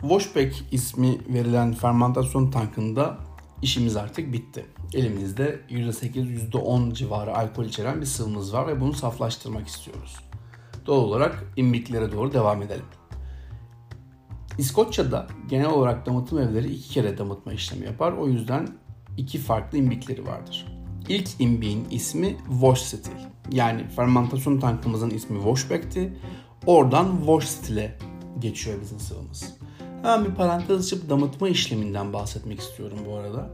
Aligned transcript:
Washback 0.00 0.64
ismi 0.72 1.18
verilen 1.28 1.72
fermentasyon 1.72 2.50
tankında 2.50 3.18
işimiz 3.62 3.96
artık 3.96 4.32
bitti. 4.32 4.66
Elimizde 4.94 5.60
%8, 5.70 6.50
%10 6.52 6.94
civarı 6.94 7.36
alkol 7.36 7.64
içeren 7.64 8.00
bir 8.00 8.06
sıvımız 8.06 8.52
var 8.52 8.66
ve 8.66 8.80
bunu 8.80 8.92
saflaştırmak 8.92 9.68
istiyoruz. 9.68 10.16
Doğal 10.86 10.98
olarak 10.98 11.44
imbiklere 11.56 12.12
doğru 12.12 12.32
devam 12.32 12.62
edelim. 12.62 12.84
İskoçya'da 14.58 15.26
genel 15.48 15.70
olarak 15.70 16.06
damıtım 16.06 16.38
evleri 16.38 16.72
iki 16.72 16.88
kere 16.88 17.18
damıtma 17.18 17.52
işlemi 17.52 17.86
yapar. 17.86 18.12
O 18.12 18.28
yüzden 18.28 18.68
iki 19.16 19.38
farklı 19.38 19.78
imbikleri 19.78 20.26
vardır. 20.26 20.66
İlk 21.08 21.28
imbiğin 21.38 21.86
ismi 21.90 22.36
wash 22.50 22.80
stil. 22.80 23.12
Yani 23.52 23.88
fermentasyon 23.88 24.60
tankımızın 24.60 25.10
ismi 25.10 25.36
washback'ti. 25.36 26.12
Oradan 26.66 27.16
wash 27.16 27.44
stile 27.44 27.98
geçiyor 28.38 28.80
bizim 28.82 29.00
sıvımız. 29.00 29.59
Hemen 30.02 30.24
bir 30.24 30.34
parantez 30.34 30.86
açıp 30.86 31.10
damıtma 31.10 31.48
işleminden 31.48 32.12
bahsetmek 32.12 32.60
istiyorum 32.60 32.98
bu 33.06 33.14
arada. 33.14 33.50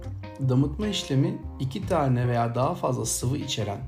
Damıtma 0.48 0.88
işlemi 0.88 1.38
iki 1.60 1.86
tane 1.86 2.28
veya 2.28 2.54
daha 2.54 2.74
fazla 2.74 3.06
sıvı 3.06 3.36
içeren 3.36 3.78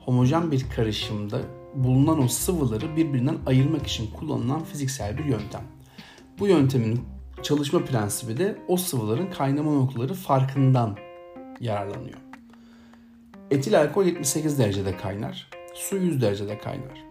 homojen 0.00 0.52
bir 0.52 0.70
karışımda 0.76 1.40
bulunan 1.74 2.22
o 2.22 2.28
sıvıları 2.28 2.96
birbirinden 2.96 3.36
ayırmak 3.46 3.86
için 3.86 4.10
kullanılan 4.10 4.64
fiziksel 4.64 5.18
bir 5.18 5.24
yöntem. 5.24 5.62
Bu 6.38 6.46
yöntemin 6.46 7.00
çalışma 7.42 7.84
prensibi 7.84 8.36
de 8.36 8.58
o 8.68 8.76
sıvıların 8.76 9.30
kaynama 9.30 9.72
noktaları 9.72 10.14
farkından 10.14 10.96
yararlanıyor. 11.60 12.18
Etil 13.50 13.80
alkol 13.80 14.04
78 14.04 14.58
derecede 14.58 14.96
kaynar, 14.96 15.50
su 15.74 15.96
100 15.96 16.22
derecede 16.22 16.58
kaynar. 16.58 17.04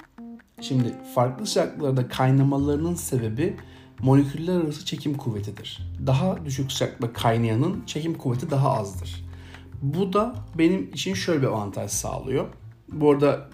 Şimdi 0.61 0.95
farklı 1.15 1.45
sıcaklıklarda 1.45 2.07
kaynamalarının 2.07 2.95
sebebi 2.95 3.57
moleküller 4.01 4.55
arası 4.55 4.85
çekim 4.85 5.13
kuvvetidir. 5.13 5.79
Daha 6.05 6.45
düşük 6.45 6.71
sıcaklıkta 6.71 7.13
kaynayanın 7.13 7.83
çekim 7.85 8.13
kuvveti 8.13 8.51
daha 8.51 8.77
azdır. 8.77 9.25
Bu 9.81 10.13
da 10.13 10.35
benim 10.57 10.89
için 10.93 11.13
şöyle 11.13 11.41
bir 11.41 11.47
avantaj 11.47 11.91
sağlıyor. 11.91 12.45
Bu 12.91 13.11
arada 13.11 13.49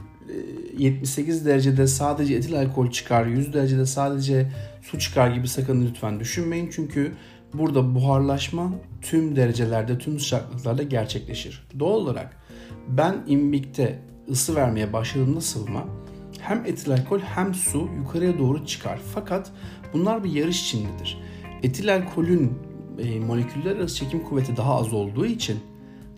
78 0.77 1.41
e, 1.41 1.45
derecede 1.45 1.87
sadece 1.87 2.35
etil 2.35 2.59
alkol 2.59 2.91
çıkar, 2.91 3.25
100 3.25 3.53
derecede 3.53 3.85
sadece 3.85 4.51
su 4.81 4.99
çıkar 4.99 5.27
gibi 5.27 5.47
sakın 5.47 5.85
lütfen 5.87 6.19
düşünmeyin. 6.19 6.69
Çünkü 6.75 7.13
burada 7.53 7.95
buharlaşma 7.95 8.71
tüm 9.01 9.35
derecelerde, 9.35 9.97
tüm 9.97 10.19
sıcaklıklarda 10.19 10.83
gerçekleşir. 10.83 11.67
Doğal 11.79 11.95
olarak 11.95 12.37
ben 12.87 13.15
imbikte 13.27 13.99
ısı 14.29 14.55
vermeye 14.55 14.93
başladığımda 14.93 15.41
sıvıma 15.41 15.85
hem 16.43 16.65
etil 16.65 16.91
alkol 16.91 17.19
hem 17.19 17.53
su 17.53 17.89
yukarıya 17.97 18.39
doğru 18.39 18.65
çıkar. 18.65 18.99
Fakat 19.13 19.51
bunlar 19.93 20.23
bir 20.23 20.31
yarış 20.31 20.61
içindedir. 20.61 21.21
Etil 21.63 21.95
alkolün 21.95 22.59
e, 22.99 23.19
moleküller 23.19 23.75
arası 23.75 23.95
çekim 23.95 24.23
kuvveti 24.23 24.57
daha 24.57 24.75
az 24.75 24.93
olduğu 24.93 25.25
için 25.25 25.59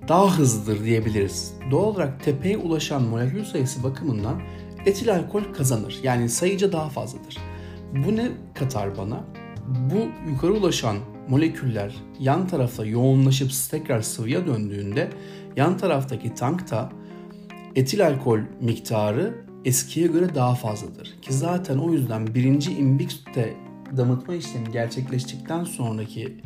daha 0.07 0.37
hızlıdır 0.37 0.83
diyebiliriz. 0.83 1.53
Doğal 1.71 1.83
olarak 1.83 2.23
tepeye 2.23 2.57
ulaşan 2.57 3.03
molekül 3.03 3.45
sayısı 3.45 3.83
bakımından 3.83 4.41
etil 4.85 5.15
alkol 5.15 5.43
kazanır. 5.57 5.99
Yani 6.03 6.29
sayıca 6.29 6.71
daha 6.71 6.89
fazladır. 6.89 7.37
Bu 8.05 8.15
ne 8.15 8.27
katar 8.53 8.97
bana? 8.97 9.23
Bu 9.67 10.29
yukarı 10.31 10.53
ulaşan 10.53 10.97
moleküller 11.29 11.95
yan 12.19 12.47
tarafa 12.47 12.85
yoğunlaşıp 12.85 13.51
tekrar 13.71 14.01
sıvıya 14.01 14.47
döndüğünde 14.47 15.09
yan 15.55 15.77
taraftaki 15.77 16.33
tankta 16.33 16.91
etil 17.75 18.07
alkol 18.07 18.39
miktarı 18.61 19.45
eskiye 19.65 20.07
göre 20.07 20.35
daha 20.35 20.55
fazladır. 20.55 21.15
Ki 21.21 21.33
zaten 21.33 21.77
o 21.77 21.91
yüzden 21.91 22.35
birinci 22.35 22.73
imbikte 22.73 23.53
damıtma 23.97 24.35
işlemi 24.35 24.71
gerçekleştikten 24.71 25.63
sonraki 25.63 26.37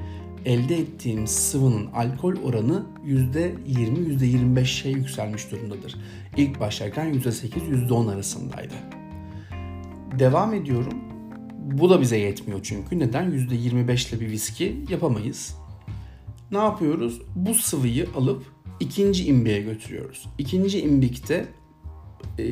elde 0.45 0.78
ettiğim 0.78 1.28
sıvının 1.28 1.88
alkol 1.88 2.35
oranı 2.44 2.85
%20 3.06 3.56
%25 3.66 4.66
şey 4.66 4.91
yükselmiş 4.91 5.52
durumdadır. 5.52 5.96
İlk 6.38 6.59
başlarken 6.59 7.13
%8 7.13 7.88
%10 7.90 8.13
arasındaydı. 8.13 8.74
Devam 10.19 10.53
ediyorum. 10.53 10.94
Bu 11.72 11.90
da 11.90 12.02
bize 12.02 12.18
yetmiyor 12.18 12.59
çünkü. 12.63 13.00
Neden? 13.00 13.31
%25 13.31 14.09
ile 14.09 14.19
bir 14.19 14.31
viski 14.31 14.85
yapamayız. 14.90 15.56
Ne 16.52 16.58
yapıyoruz? 16.58 17.22
Bu 17.35 17.53
sıvıyı 17.53 18.08
alıp 18.18 18.46
ikinci 18.79 19.25
imbiğe 19.25 19.62
götürüyoruz. 19.62 20.25
İkinci 20.38 20.81
imbikte 20.81 21.46
e, 22.40 22.44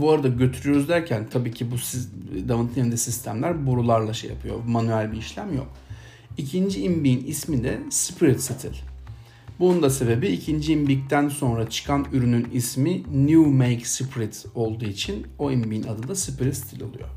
bu 0.00 0.10
arada 0.10 0.28
götürüyoruz 0.28 0.88
derken 0.88 1.26
tabii 1.30 1.52
ki 1.52 1.70
bu 1.70 1.78
siz, 1.78 2.10
damıtın 2.48 2.80
yanında 2.80 2.96
sistemler 2.96 3.66
borularla 3.66 4.12
şey 4.12 4.30
yapıyor. 4.30 4.56
Manuel 4.66 5.12
bir 5.12 5.16
işlem 5.16 5.56
yok. 5.56 5.68
İkinci 6.36 6.82
imbiğin 6.82 7.26
ismi 7.26 7.64
de 7.64 7.80
Spirit 7.90 8.40
Stil. 8.40 8.74
Bunun 9.58 9.82
da 9.82 9.90
sebebi 9.90 10.28
ikinci 10.28 10.72
imbikten 10.72 11.28
sonra 11.28 11.70
çıkan 11.70 12.06
ürünün 12.12 12.48
ismi 12.52 13.02
New 13.26 13.50
Make 13.50 13.84
Spirit 13.84 14.46
olduğu 14.54 14.84
için 14.84 15.26
o 15.38 15.50
imbiğin 15.50 15.82
adı 15.82 16.08
da 16.08 16.14
Spirit 16.14 16.56
Stil 16.56 16.82
oluyor. 16.82 17.08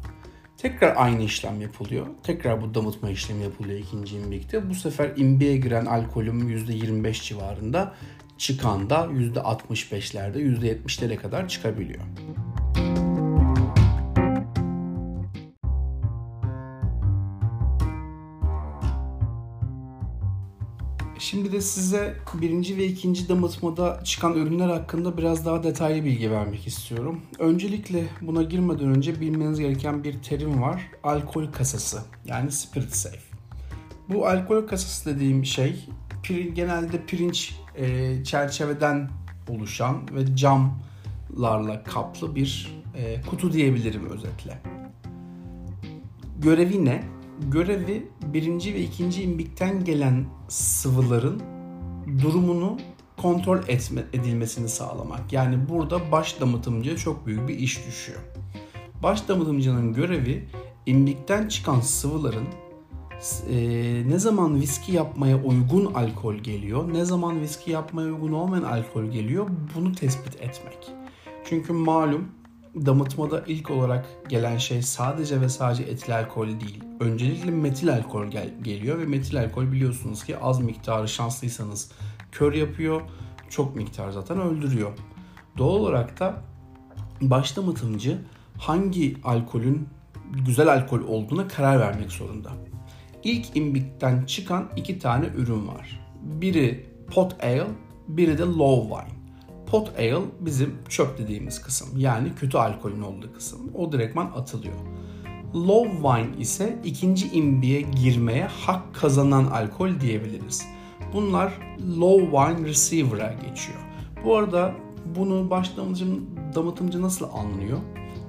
Tekrar 0.57 0.93
aynı 0.95 1.23
işlem 1.23 1.61
yapılıyor. 1.61 2.07
Tekrar 2.23 2.61
bu 2.61 2.73
damıtma 2.73 3.09
işlemi 3.09 3.43
yapılıyor 3.43 3.79
ikinci 3.79 4.15
imbikte. 4.15 4.69
Bu 4.69 4.75
sefer 4.75 5.11
imbiğe 5.17 5.57
giren 5.57 5.85
alkolüm 5.85 6.49
%25 6.49 7.23
civarında 7.23 7.93
çıkan 8.37 8.89
da 8.89 8.95
%65'lerde 8.95 10.37
%70'lere 10.37 11.15
kadar 11.15 11.47
çıkabiliyor. 11.47 12.03
Şimdi 21.33 21.51
de 21.51 21.61
size 21.61 22.15
birinci 22.33 22.77
ve 22.77 22.85
ikinci 22.85 23.29
damıtmada 23.29 24.01
çıkan 24.03 24.33
ürünler 24.33 24.69
hakkında 24.69 25.17
biraz 25.17 25.45
daha 25.45 25.63
detaylı 25.63 26.05
bilgi 26.05 26.31
vermek 26.31 26.67
istiyorum. 26.67 27.21
Öncelikle 27.39 28.03
buna 28.21 28.43
girmeden 28.43 28.87
önce 28.87 29.21
bilmeniz 29.21 29.59
gereken 29.59 30.03
bir 30.03 30.21
terim 30.21 30.61
var. 30.61 30.91
Alkol 31.03 31.51
kasası 31.51 32.01
yani 32.25 32.51
spirit 32.51 32.95
safe. 32.95 33.19
Bu 34.09 34.27
alkol 34.27 34.67
kasası 34.67 35.15
dediğim 35.15 35.45
şey 35.45 35.85
genelde 36.53 37.05
pirinç 37.05 37.55
e, 37.75 38.23
çerçeveden 38.23 39.09
oluşan 39.49 40.15
ve 40.15 40.35
camlarla 40.35 41.83
kaplı 41.83 42.35
bir 42.35 42.83
e, 42.95 43.21
kutu 43.21 43.53
diyebilirim 43.53 44.05
özetle. 44.05 44.57
Görevi 46.39 46.85
ne? 46.85 47.03
Görevi 47.51 48.07
birinci 48.33 48.73
ve 48.73 48.79
ikinci 48.79 49.23
imbikten 49.23 49.83
gelen 49.83 50.25
sıvıların 50.47 51.41
durumunu 52.21 52.77
kontrol 53.17 53.59
etme, 53.67 54.03
edilmesini 54.13 54.69
sağlamak. 54.69 55.33
Yani 55.33 55.69
burada 55.69 56.11
baş 56.11 56.39
damıtımcıya 56.41 56.97
çok 56.97 57.25
büyük 57.25 57.47
bir 57.47 57.59
iş 57.59 57.87
düşüyor. 57.87 58.19
Baş 59.03 59.27
damıtımcının 59.27 59.93
görevi 59.93 60.47
imbikten 60.85 61.47
çıkan 61.47 61.79
sıvıların 61.79 62.45
e, 63.49 63.55
ne 64.07 64.19
zaman 64.19 64.61
viski 64.61 64.91
yapmaya 64.91 65.43
uygun 65.43 65.93
alkol 65.93 66.35
geliyor, 66.35 66.93
ne 66.93 67.05
zaman 67.05 67.41
viski 67.41 67.71
yapmaya 67.71 68.07
uygun 68.07 68.31
olmayan 68.31 68.63
alkol 68.63 69.03
geliyor 69.05 69.47
bunu 69.75 69.95
tespit 69.95 70.35
etmek. 70.41 70.91
Çünkü 71.45 71.73
malum 71.73 72.27
damıtmada 72.75 73.43
ilk 73.47 73.71
olarak 73.71 74.05
gelen 74.29 74.57
şey 74.57 74.81
sadece 74.81 75.41
ve 75.41 75.49
sadece 75.49 75.83
etil 75.83 76.17
alkol 76.17 76.47
değil. 76.47 76.83
Öncelikle 76.99 77.51
metil 77.51 77.93
alkol 77.93 78.25
gel- 78.27 78.53
geliyor 78.61 78.99
ve 78.99 79.05
metil 79.05 79.39
alkol 79.39 79.71
biliyorsunuz 79.71 80.23
ki 80.23 80.37
az 80.37 80.59
miktarı 80.59 81.07
şanslıysanız 81.07 81.91
kör 82.31 82.53
yapıyor, 82.53 83.01
çok 83.49 83.75
miktar 83.75 84.11
zaten 84.11 84.41
öldürüyor. 84.41 84.91
Doğal 85.57 85.75
olarak 85.75 86.19
da 86.19 86.41
baş 87.21 87.57
damıtımcı 87.57 88.17
hangi 88.57 89.17
alkolün 89.23 89.87
güzel 90.45 90.73
alkol 90.73 91.01
olduğuna 91.01 91.47
karar 91.47 91.79
vermek 91.79 92.11
zorunda 92.11 92.51
ilk 93.23 93.57
imbikten 93.57 94.25
çıkan 94.25 94.69
iki 94.75 94.99
tane 94.99 95.25
ürün 95.37 95.67
var. 95.67 95.99
Biri 96.21 96.85
pot 97.11 97.43
ale, 97.43 97.67
biri 98.07 98.37
de 98.37 98.43
low 98.43 98.95
wine. 98.95 99.23
Pot 99.65 99.99
ale 99.99 100.21
bizim 100.39 100.73
çöp 100.89 101.17
dediğimiz 101.17 101.61
kısım. 101.61 101.89
Yani 101.97 102.35
kötü 102.35 102.57
alkolün 102.57 103.01
olduğu 103.01 103.33
kısım. 103.33 103.71
O 103.75 103.91
direktman 103.91 104.31
atılıyor. 104.35 104.75
Low 105.55 105.91
wine 105.91 106.41
ise 106.41 106.79
ikinci 106.83 107.31
imbiye 107.31 107.81
girmeye 107.81 108.45
hak 108.45 108.95
kazanan 108.95 109.45
alkol 109.45 109.99
diyebiliriz. 109.99 110.65
Bunlar 111.13 111.53
low 111.99 112.25
wine 112.25 112.69
receiver'a 112.69 113.33
geçiyor. 113.33 113.79
Bu 114.25 114.37
arada 114.37 114.73
bunu 115.15 115.49
başlamacı 115.49 116.05
damıtımcı 116.55 117.01
nasıl 117.01 117.25
anlıyor? 117.33 117.79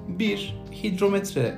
Bir 0.07 0.55
hidrometre 0.83 1.55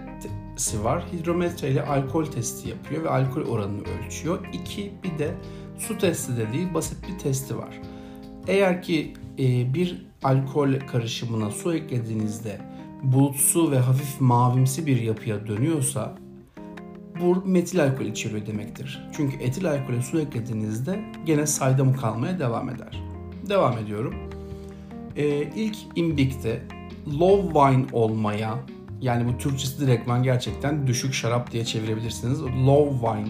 si 0.57 0.83
var. 0.83 1.03
Hidrometre 1.13 1.71
ile 1.71 1.81
alkol 1.85 2.25
testi 2.25 2.69
yapıyor 2.69 3.03
ve 3.03 3.09
alkol 3.09 3.41
oranını 3.41 3.81
ölçüyor. 3.81 4.45
İki 4.53 4.93
bir 5.03 5.19
de 5.19 5.35
su 5.77 5.97
testi 5.97 6.37
de 6.37 6.53
değil 6.53 6.73
basit 6.73 6.97
bir 7.07 7.19
testi 7.19 7.57
var. 7.57 7.81
Eğer 8.47 8.81
ki 8.81 9.13
e, 9.39 9.73
bir 9.73 10.07
alkol 10.23 10.79
karışımına 10.79 11.51
su 11.51 11.75
eklediğinizde 11.75 12.61
bulutsu 13.03 13.71
ve 13.71 13.79
hafif 13.79 14.21
mavimsi 14.21 14.85
bir 14.85 15.01
yapıya 15.01 15.47
dönüyorsa 15.47 16.15
bu 17.21 17.35
metil 17.45 17.83
alkol 17.83 18.05
içeriyor 18.05 18.45
demektir. 18.45 19.07
Çünkü 19.13 19.37
etil 19.37 19.71
alkole 19.71 20.01
su 20.01 20.19
eklediğinizde 20.19 20.99
gene 21.25 21.47
sayda 21.47 21.83
mı 21.83 21.95
kalmaya 21.95 22.39
devam 22.39 22.69
eder. 22.69 23.03
Devam 23.49 23.77
ediyorum. 23.77 24.15
Ee, 25.15 25.41
ilk 25.55 25.75
imbikte 25.95 26.61
low 27.19 27.43
wine 27.53 27.85
olmaya 27.93 28.59
yani 29.01 29.27
bu 29.27 29.37
Türkçesi 29.37 29.79
direktman 29.79 30.23
gerçekten 30.23 30.87
düşük 30.87 31.13
şarap 31.13 31.51
diye 31.51 31.65
çevirebilirsiniz. 31.65 32.41
Low 32.41 33.07
wine 33.07 33.29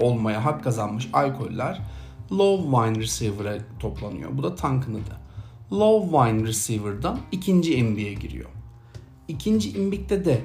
olmaya 0.00 0.44
hak 0.44 0.64
kazanmış 0.64 1.08
alkoller 1.12 1.80
low 2.32 2.70
wine 2.70 2.98
receiver'a 2.98 3.58
toplanıyor. 3.78 4.38
Bu 4.38 4.42
da 4.42 4.54
tankın 4.54 4.94
adı. 4.94 5.16
Low 5.72 6.18
wine 6.18 6.48
receiver'dan 6.48 7.18
ikinci 7.32 7.74
imbik'e 7.74 8.14
giriyor. 8.14 8.50
İkinci 9.28 9.70
imbikte 9.70 10.24
de 10.24 10.40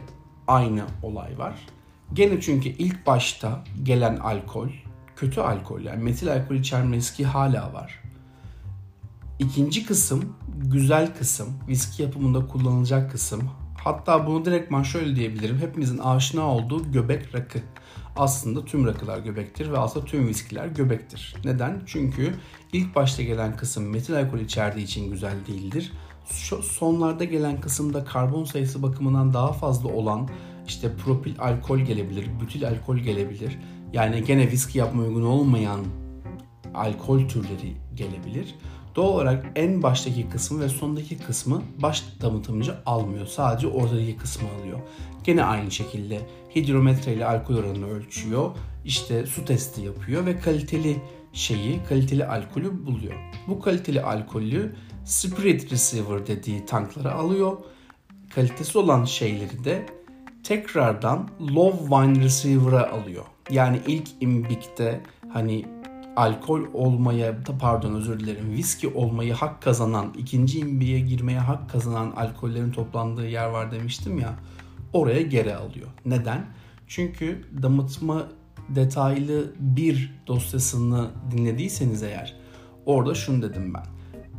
aynı 0.48 0.86
olay 1.04 1.38
var. 1.38 1.68
Gene 2.14 2.42
çünkü 2.42 2.70
ilk 2.70 3.08
başta 3.08 3.64
gelen 3.84 4.16
alkol 4.16 4.70
kötü 5.16 5.42
alkol 5.42 5.82
yani 5.82 6.04
metil 6.04 6.34
alkol 6.34 6.56
içerme 6.56 6.96
riski 6.96 7.26
hala 7.26 7.74
var. 7.74 8.04
İkinci 9.40 9.86
kısım 9.86 10.36
güzel 10.58 11.16
kısım, 11.16 11.48
viski 11.68 12.04
yapımında 12.04 12.48
kullanılacak 12.48 13.12
kısım. 13.12 13.50
Hatta 13.84 14.28
bunu 14.28 14.46
direktman 14.46 14.84
şöyle 14.84 15.16
diyebilirim. 15.16 15.58
Hepimizin 15.58 15.98
aşina 15.98 16.42
olduğu 16.42 16.92
göbek 16.92 17.36
rakı. 17.36 17.60
Aslında 18.16 18.66
tüm 18.66 18.86
rakılar 18.86 19.20
göbektir 19.20 19.72
ve 19.72 19.78
aslında 19.78 20.06
tüm 20.06 20.28
viskiler 20.28 20.68
göbektir. 20.68 21.36
Neden? 21.46 21.82
Çünkü 21.86 22.34
ilk 22.74 22.96
başta 22.96 23.24
gelen 23.24 23.58
kısım 23.58 23.90
metil 23.90 24.20
alkol 24.20 24.40
içerdiği 24.40 24.86
için 24.86 25.12
güzel 25.12 25.36
değildir. 25.48 25.92
Şu 26.32 26.64
sonlarda 26.64 27.24
gelen 27.24 27.62
kısımda 27.62 28.06
karbon 28.06 28.44
sayısı 28.44 28.84
bakımından 28.84 29.34
daha 29.34 29.54
fazla 29.54 29.90
olan 29.90 30.30
işte 30.68 30.96
propil 30.96 31.40
alkol 31.40 31.80
gelebilir, 31.80 32.28
butil 32.40 32.68
alkol 32.68 32.98
gelebilir. 32.98 33.60
Yani 33.94 34.24
gene 34.24 34.52
viski 34.52 34.78
yapma 34.78 35.04
uygun 35.04 35.24
olmayan 35.24 35.80
alkol 36.74 37.28
türleri 37.28 37.74
gelebilir. 37.96 38.56
Doğal 38.98 39.10
olarak 39.10 39.46
en 39.56 39.84
baştaki 39.84 40.30
kısmı 40.30 40.62
ve 40.62 40.70
sondaki 40.70 41.18
kısmı 41.18 41.62
baş 41.82 42.04
damıtımcı 42.22 42.76
almıyor. 42.86 43.26
Sadece 43.26 43.68
ortadaki 43.68 44.18
kısmı 44.18 44.48
alıyor. 44.60 44.80
Gene 45.24 45.44
aynı 45.44 45.72
şekilde 45.72 46.20
hidrometre 46.56 47.14
ile 47.14 47.26
alkol 47.26 47.56
oranını 47.56 47.90
ölçüyor. 47.90 48.52
İşte 48.86 49.26
su 49.26 49.46
testi 49.46 49.82
yapıyor 49.82 50.26
ve 50.26 50.40
kaliteli 50.40 51.02
şeyi, 51.34 51.84
kaliteli 51.90 52.26
alkolü 52.26 52.86
buluyor. 52.86 53.14
Bu 53.48 53.60
kaliteli 53.60 54.02
alkolü 54.02 54.76
spirit 55.06 55.72
receiver 55.72 56.28
dediği 56.28 56.66
tanklara 56.66 57.12
alıyor. 57.12 57.58
Kalitesi 58.36 58.78
olan 58.78 59.06
şeyleri 59.06 59.64
de 59.64 59.86
tekrardan 60.44 61.30
low 61.56 61.80
wine 61.80 62.24
receiver'a 62.24 62.92
alıyor. 62.92 63.26
Yani 63.50 63.80
ilk 63.88 64.08
imbikte 64.22 65.02
hani 65.34 65.66
alkol 66.18 66.62
olmaya 66.74 67.38
pardon 67.60 67.94
özür 67.94 68.20
dilerim 68.20 68.52
viski 68.52 68.88
olmayı 68.88 69.34
hak 69.34 69.62
kazanan 69.62 70.14
ikinci 70.18 70.60
imbiye 70.60 71.00
girmeye 71.00 71.40
hak 71.40 71.70
kazanan 71.70 72.12
alkollerin 72.12 72.72
toplandığı 72.72 73.28
yer 73.28 73.50
var 73.50 73.72
demiştim 73.72 74.20
ya 74.20 74.36
oraya 74.94 75.22
geri 75.22 75.56
alıyor. 75.56 75.88
Neden? 76.06 76.46
Çünkü 76.88 77.44
damıtma 77.64 78.28
detaylı 78.70 79.54
bir 79.60 80.20
dosyasını 80.28 81.08
dinlediyseniz 81.32 82.04
eğer 82.04 82.36
orada 82.86 83.16
şunu 83.16 83.42
dedim 83.42 83.74
ben. 83.74 83.86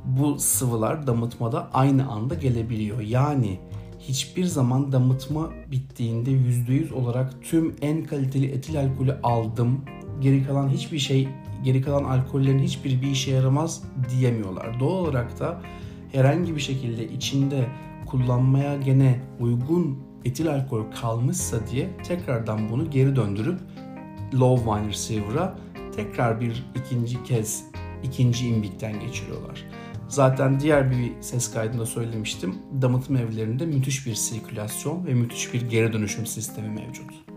Bu 0.04 0.38
sıvılar 0.38 1.06
damıtmada 1.06 1.70
aynı 1.72 2.10
anda 2.10 2.34
gelebiliyor. 2.34 3.00
Yani 3.00 3.60
hiçbir 4.00 4.44
zaman 4.44 4.92
damıtma 4.92 5.50
bittiğinde 5.70 6.30
%100 6.30 6.92
olarak 6.92 7.42
tüm 7.42 7.76
en 7.82 8.04
kaliteli 8.04 8.46
etil 8.46 8.80
alkolü 8.80 9.16
aldım. 9.22 9.84
Geri 10.20 10.46
kalan 10.46 10.68
hiçbir 10.68 10.98
şey, 10.98 11.28
geri 11.64 11.82
kalan 11.82 12.04
alkollerin 12.04 12.58
hiçbir 12.58 13.02
bir 13.02 13.06
işe 13.06 13.30
yaramaz 13.30 13.82
diyemiyorlar. 14.10 14.80
Doğal 14.80 14.92
olarak 14.92 15.40
da 15.40 15.60
herhangi 16.12 16.56
bir 16.56 16.60
şekilde 16.60 17.08
içinde 17.08 17.66
kullanmaya 18.06 18.76
gene 18.76 19.20
uygun 19.40 19.98
etil 20.24 20.50
alkol 20.50 20.82
kalmışsa 21.00 21.56
diye 21.70 21.88
tekrardan 22.04 22.70
bunu 22.70 22.90
geri 22.90 23.16
döndürüp 23.16 23.60
low 24.34 24.64
wine 24.64 24.88
receiver'a 24.88 25.58
tekrar 25.96 26.40
bir 26.40 26.64
ikinci 26.74 27.22
kez 27.22 27.64
ikinci 28.02 28.48
imbikten 28.48 29.00
geçiriyorlar. 29.00 29.64
Zaten 30.08 30.60
diğer 30.60 30.90
bir 30.90 31.12
ses 31.20 31.52
kaydında 31.52 31.86
söylemiştim. 31.86 32.54
Damıtım 32.82 33.16
evlerinde 33.16 33.66
müthiş 33.66 34.06
bir 34.06 34.14
sirkülasyon 34.14 35.06
ve 35.06 35.14
müthiş 35.14 35.54
bir 35.54 35.70
geri 35.70 35.92
dönüşüm 35.92 36.26
sistemi 36.26 36.68
mevcut. 36.68 37.27